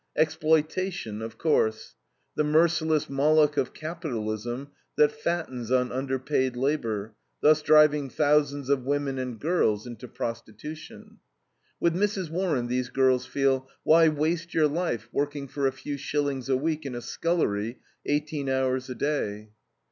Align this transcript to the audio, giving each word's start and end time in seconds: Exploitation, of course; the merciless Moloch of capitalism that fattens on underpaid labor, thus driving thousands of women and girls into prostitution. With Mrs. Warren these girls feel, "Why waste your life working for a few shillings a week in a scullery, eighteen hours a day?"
Exploitation, 0.15 1.21
of 1.21 1.37
course; 1.37 1.93
the 2.33 2.43
merciless 2.43 3.07
Moloch 3.07 3.55
of 3.55 3.71
capitalism 3.71 4.69
that 4.95 5.11
fattens 5.11 5.71
on 5.71 5.91
underpaid 5.91 6.55
labor, 6.55 7.13
thus 7.41 7.61
driving 7.61 8.09
thousands 8.09 8.67
of 8.67 8.83
women 8.83 9.19
and 9.19 9.39
girls 9.39 9.85
into 9.85 10.07
prostitution. 10.07 11.19
With 11.79 11.93
Mrs. 11.93 12.31
Warren 12.31 12.65
these 12.65 12.89
girls 12.89 13.27
feel, 13.27 13.69
"Why 13.83 14.07
waste 14.07 14.55
your 14.55 14.67
life 14.67 15.07
working 15.11 15.47
for 15.47 15.67
a 15.67 15.71
few 15.71 15.97
shillings 15.97 16.49
a 16.49 16.57
week 16.57 16.83
in 16.83 16.95
a 16.95 17.01
scullery, 17.01 17.77
eighteen 18.07 18.49
hours 18.49 18.89
a 18.89 18.95
day?" 18.95 19.51